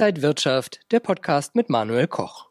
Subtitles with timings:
[0.00, 2.46] Inside Wirtschaft, der Podcast mit Manuel Koch.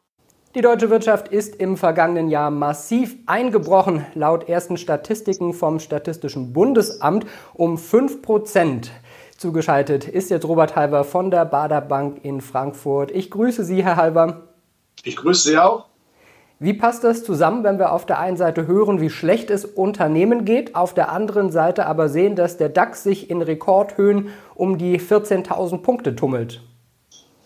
[0.54, 7.26] Die deutsche Wirtschaft ist im vergangenen Jahr massiv eingebrochen, laut ersten Statistiken vom Statistischen Bundesamt
[7.54, 8.92] um 5 Prozent.
[9.36, 13.10] Zugeschaltet ist jetzt Robert Halber von der Bader Bank in Frankfurt.
[13.10, 14.42] Ich grüße Sie, Herr Halber.
[15.02, 15.86] Ich grüße Sie auch.
[16.60, 20.44] Wie passt das zusammen, wenn wir auf der einen Seite hören, wie schlecht es Unternehmen
[20.44, 25.00] geht, auf der anderen Seite aber sehen, dass der DAX sich in Rekordhöhen um die
[25.00, 26.62] 14.000 Punkte tummelt?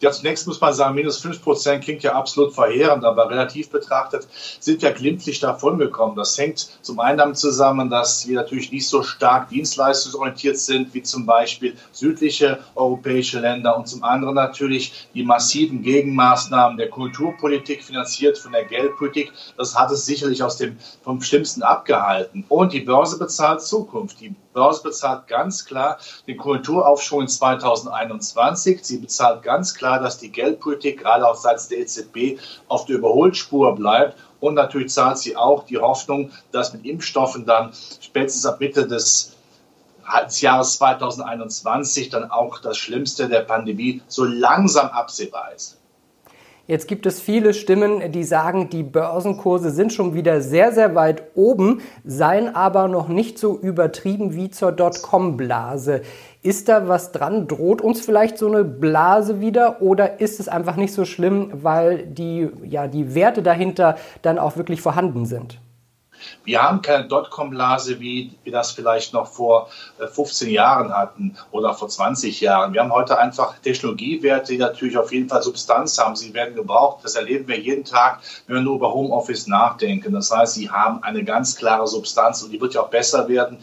[0.04, 4.28] Ja, zunächst muss man sagen, minus 5 Prozent klingt ja absolut verheerend, aber relativ betrachtet
[4.60, 6.14] sind wir glimpflich davongekommen.
[6.14, 11.02] Das hängt zum einen damit zusammen, dass wir natürlich nicht so stark dienstleistungsorientiert sind wie
[11.02, 18.36] zum Beispiel südliche europäische Länder und zum anderen natürlich die massiven Gegenmaßnahmen der Kulturpolitik finanziert
[18.36, 19.32] von der Geldpolitik.
[19.56, 22.44] Das hat es sicherlich aus dem vom Schlimmsten abgehalten.
[22.50, 24.20] Und die Börse bezahlt Zukunft.
[24.20, 28.82] Die Börse bezahlt ganz klar den Konjunkturaufschwung in 2021.
[28.82, 33.74] Sie bezahlt ganz klar, dass die Geldpolitik gerade auch seitens der EZB auf der Überholspur
[33.74, 34.16] bleibt.
[34.40, 39.34] Und natürlich zahlt sie auch die Hoffnung, dass mit Impfstoffen dann spätestens ab Mitte des
[40.26, 45.78] des Jahres 2021 dann auch das Schlimmste der Pandemie so langsam absehbar ist.
[46.66, 51.24] Jetzt gibt es viele Stimmen, die sagen, die Börsenkurse sind schon wieder sehr, sehr weit
[51.34, 56.00] oben, seien aber noch nicht so übertrieben wie zur Dotcom-Blase.
[56.42, 57.48] Ist da was dran?
[57.48, 62.06] Droht uns vielleicht so eine Blase wieder oder ist es einfach nicht so schlimm, weil
[62.06, 65.60] die, ja, die Werte dahinter dann auch wirklich vorhanden sind?
[66.44, 71.74] Wir haben keine Dotcom-Blase, wie wir das vielleicht noch vor 15 äh, Jahren hatten oder
[71.74, 72.72] vor 20 Jahren.
[72.72, 76.16] Wir haben heute einfach Technologiewerte, die natürlich auf jeden Fall Substanz haben.
[76.16, 77.04] Sie werden gebraucht.
[77.04, 80.12] Das erleben wir jeden Tag, wenn wir nur über Homeoffice nachdenken.
[80.12, 83.58] Das heißt, sie haben eine ganz klare Substanz und die wird ja auch besser werden.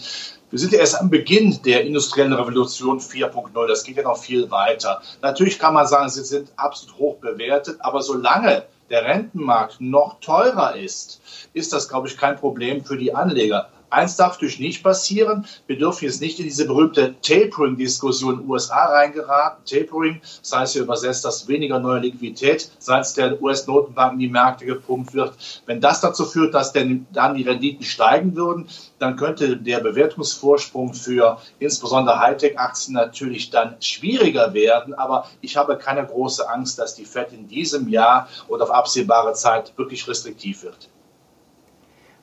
[0.52, 3.68] Wir sind ja erst am Beginn der industriellen Revolution 4.0.
[3.68, 5.02] Das geht ja noch viel weiter.
[5.22, 10.76] Natürlich kann man sagen, sie sind absolut hoch bewertet, aber solange der Rentenmarkt noch teurer
[10.76, 11.22] ist,
[11.54, 13.70] ist das, glaube ich, kein Problem für die Anleger.
[13.92, 15.46] Eins darf natürlich nicht passieren.
[15.68, 19.66] Wir dürfen jetzt nicht in diese berühmte Tapering-Diskussion in den USA reingeraten.
[19.66, 24.66] Tapering, das heißt hier übersetzt, dass weniger neue Liquidität seitens der US-Notenbanken in die Märkte
[24.66, 25.34] gepumpt wird.
[25.66, 30.94] Wenn das dazu führt, dass denn dann die Renditen steigen würden, dann könnte der Bewertungsvorsprung
[30.94, 34.94] für insbesondere Hightech-Aktien natürlich dann schwieriger werden.
[34.94, 39.34] Aber ich habe keine große Angst, dass die Fed in diesem Jahr oder auf absehbare
[39.34, 40.90] Zeit wirklich restriktiv wird.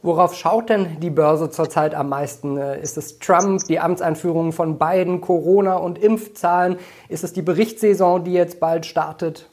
[0.02, 2.56] Worauf schaut denn die Börse zurzeit am meisten?
[2.56, 6.78] Äh, ist es Trump, die Amtseinführung von Biden, Corona und Impfzahlen?
[7.08, 9.50] Ist es die Berichtssaison, die jetzt bald startet?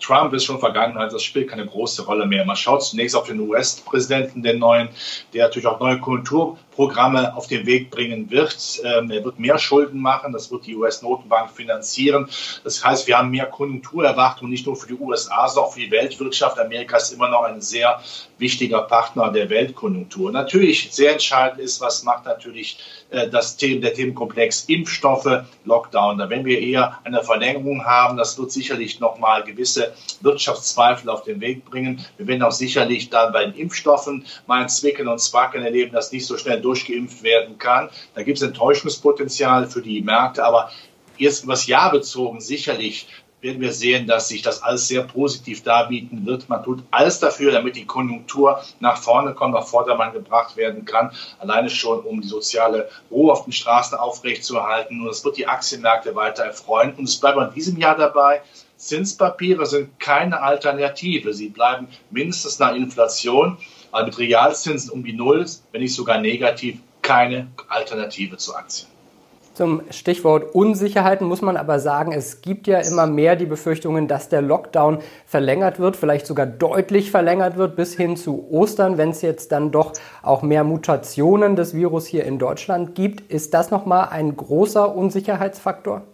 [0.00, 2.44] Trump ist schon Vergangenheit, das spielt keine große Rolle mehr.
[2.44, 4.88] Man schaut zunächst auf den US-Präsidenten, den neuen,
[5.32, 6.00] der natürlich auch neue
[6.80, 8.80] Kulturprogramme auf den Weg bringen wird.
[8.84, 12.28] Ähm, er wird mehr Schulden machen, das wird die US-Notenbank finanzieren.
[12.64, 15.90] Das heißt, wir haben mehr Konjunkturerwartungen, nicht nur für die USA, sondern auch für die
[15.90, 16.58] Weltwirtschaft.
[16.58, 18.00] Amerika ist immer noch ein sehr
[18.38, 20.32] wichtiger Partner der Weltkonjunktur.
[20.32, 22.78] Natürlich sehr entscheidend ist, was macht natürlich
[23.10, 26.18] äh, das Thema, der Themenkomplex Impfstoffe, Lockdown.
[26.28, 29.92] Wenn wir eher eine Verlängerung haben, das wird sicherlich nochmal gewisse
[30.22, 32.04] Wirtschaftszweifel auf den Weg bringen.
[32.16, 36.12] Wir werden auch sicherlich dann bei den Impfstoffen mal ein Zwicken und Zwacken erleben, dass
[36.12, 37.90] nicht so schnell durchgeimpft werden kann.
[38.14, 40.70] Da gibt es Enttäuschungspotenzial für die Märkte, aber
[41.18, 43.06] jetzt übers Jahr bezogen sicherlich
[43.40, 46.48] werden wir sehen, dass sich das alles sehr positiv darbieten wird.
[46.48, 51.12] Man tut alles dafür, damit die Konjunktur nach vorne kommt, auf Vordermann gebracht werden kann.
[51.38, 55.00] Alleine schon, um die soziale Ruhe auf den Straßen aufrechtzuerhalten.
[55.00, 56.94] Und es wird die Aktienmärkte weiter erfreuen.
[56.94, 58.42] Und es bleibt in diesem Jahr dabei.
[58.76, 61.34] Zinspapiere sind keine Alternative.
[61.34, 63.58] Sie bleiben mindestens nach Inflation,
[63.92, 68.90] aber mit Realzinsen um die Null, wenn nicht sogar negativ, keine Alternative zu Aktien.
[69.54, 74.28] Zum Stichwort Unsicherheiten muss man aber sagen, es gibt ja immer mehr die Befürchtungen, dass
[74.28, 79.22] der Lockdown verlängert wird, vielleicht sogar deutlich verlängert wird bis hin zu Ostern, wenn es
[79.22, 83.30] jetzt dann doch auch mehr Mutationen des Virus hier in Deutschland gibt.
[83.30, 86.04] Ist das nochmal ein großer Unsicherheitsfaktor?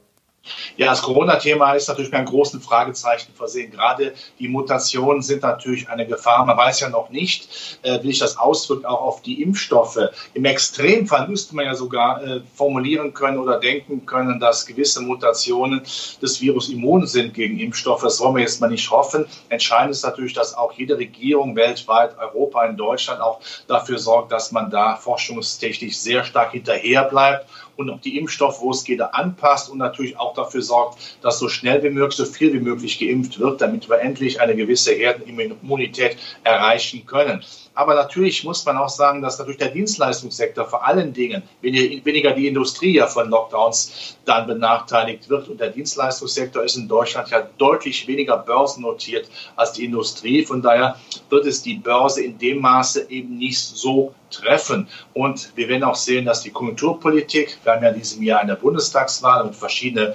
[0.77, 3.71] Ja, das Corona-Thema ist natürlich mit einem großen Fragezeichen versehen.
[3.71, 6.45] Gerade die Mutationen sind natürlich eine Gefahr.
[6.45, 9.99] Man weiß ja noch nicht, äh, wie sich das auswirkt auch auf die Impfstoffe.
[10.35, 15.83] Im Extremfall müsste man ja sogar äh, formulieren können oder denken können, dass gewisse Mutationen
[16.21, 18.03] des Virus immun sind gegen Impfstoffe.
[18.03, 19.27] Das wollen wir jetzt mal nicht hoffen.
[19.49, 24.53] Entscheidend ist natürlich, dass auch jede Regierung weltweit, Europa, in Deutschland auch dafür sorgt, dass
[24.53, 27.47] man da forschungstechnisch sehr stark hinterher bleibt
[27.77, 31.49] und auch die Impfstoff, wo es geht, anpasst und natürlich auch dafür sorgt, dass so
[31.49, 36.17] schnell wie möglich, so viel wie möglich geimpft wird, damit wir endlich eine gewisse Herdenimmunität
[36.45, 37.45] erreichen können.
[37.75, 42.49] Aber natürlich muss man auch sagen, dass natürlich der Dienstleistungssektor vor allen Dingen weniger die
[42.49, 45.49] Industrie ja von Lockdowns dann benachteiligt wird.
[45.49, 50.43] Und der Dienstleistungssektor ist in Deutschland ja deutlich weniger börsennotiert als die Industrie.
[50.47, 50.97] Von daher
[51.29, 54.89] wird es die Börse in dem Maße eben nicht so treffen.
[55.13, 58.57] Und wir werden auch sehen, dass die Konjunkturpolitik, wir haben ja in diesem Jahr eine
[58.57, 60.15] Bundestagswahl und verschiedene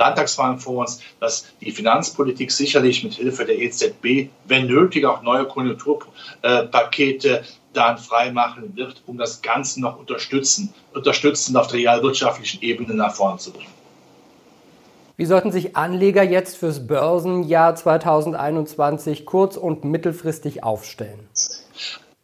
[0.00, 5.46] Landtagswahlen vor uns, dass die Finanzpolitik sicherlich mit Hilfe der EZB, wenn nötig, auch neue
[5.46, 13.14] Konjunkturpakete dann freimachen wird, um das Ganze noch unterstützen, unterstützend auf der realwirtschaftlichen Ebene nach
[13.14, 13.70] vorne zu bringen.
[15.16, 21.29] Wie sollten sich Anleger jetzt fürs Börsenjahr 2021 kurz- und mittelfristig aufstellen?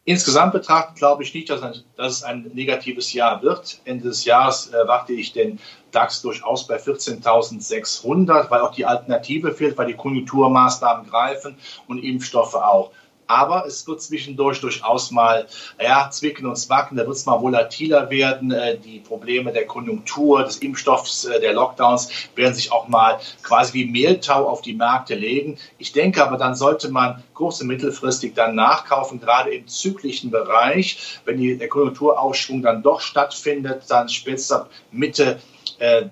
[0.09, 3.81] Insgesamt betrachtet glaube ich nicht, dass, ein, dass, es ein negatives Jahr wird.
[3.83, 5.59] Ende des Jahres erwarte ich den
[5.91, 11.57] DAX durchaus bei 14.600, weil auch die Alternative fehlt, weil die Konjunkturmaßnahmen greifen
[11.89, 12.91] und Impfstoffe auch.
[13.27, 15.47] Aber es wird zwischendurch durchaus mal
[15.81, 16.97] ja, zwicken und zwacken.
[16.97, 18.51] Da wird es mal volatiler werden.
[18.51, 23.73] Äh, die Probleme der Konjunktur, des Impfstoffs, äh, der Lockdowns werden sich auch mal quasi
[23.73, 25.57] wie Mehltau auf die Märkte legen.
[25.77, 31.19] Ich denke aber, dann sollte man kurz- und mittelfristig dann nachkaufen, gerade im zyklischen Bereich.
[31.25, 35.39] Wenn die, der Konjunkturausschwung dann doch stattfindet, dann spätestens Mitte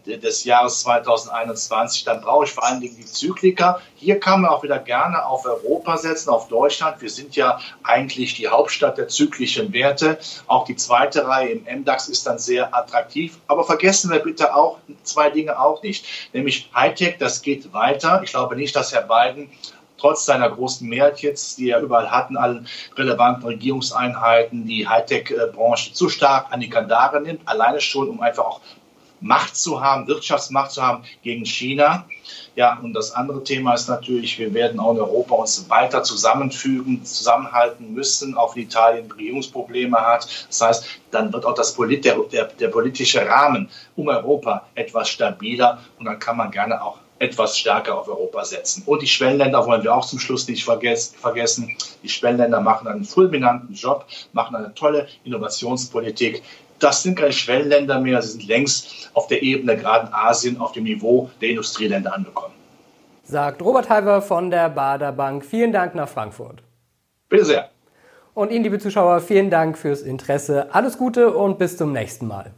[0.05, 3.79] des Jahres 2021, dann brauche ich vor allen Dingen die Zyklika.
[3.95, 7.01] Hier kann man auch wieder gerne auf Europa setzen, auf Deutschland.
[7.01, 10.17] Wir sind ja eigentlich die Hauptstadt der zyklischen Werte.
[10.47, 13.37] Auch die zweite Reihe im MDAX ist dann sehr attraktiv.
[13.47, 18.21] Aber vergessen wir bitte auch zwei Dinge auch nicht, nämlich Hightech, das geht weiter.
[18.23, 19.49] Ich glaube nicht, dass Herr Biden
[19.97, 26.09] trotz seiner großen Mehrheit jetzt, die er überall hatten, allen relevanten Regierungseinheiten, die Hightech-Branche zu
[26.09, 28.61] stark an die Kandare nimmt, alleine schon, um einfach auch
[29.21, 32.05] Macht zu haben, Wirtschaftsmacht zu haben gegen China.
[32.55, 37.03] Ja, und das andere Thema ist natürlich, wir werden auch in Europa uns weiter zusammenfügen,
[37.03, 40.27] zusammenhalten müssen, auch wenn Italien Regierungsprobleme hat.
[40.47, 45.09] Das heißt, dann wird auch das Polit der, der, der politische Rahmen um Europa etwas
[45.09, 48.83] stabiler und dann kann man gerne auch etwas stärker auf Europa setzen.
[48.85, 51.75] Und die Schwellenländer wollen wir auch zum Schluss nicht vergessen.
[52.03, 56.43] Die Schwellenländer machen einen fulminanten Job, machen eine tolle Innovationspolitik
[56.79, 60.71] das sind keine Schwellenländer mehr, sie sind längst auf der Ebene, gerade in Asien, auf
[60.73, 62.53] dem Niveau der Industrieländer angekommen.
[63.23, 65.43] Sagt Robert Halver von der Bader Bank.
[65.43, 66.61] Vielen Dank nach Frankfurt.
[67.29, 67.69] Bitte sehr.
[68.35, 70.67] Und Ihnen, liebe Zuschauer, vielen Dank fürs Interesse.
[70.73, 72.51] Alles Gute und bis zum nächsten Mal.